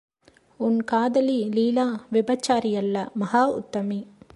[0.59, 3.99] உன் காதலி லீலா விபச்சாரியல்ல மகா உத்தமி.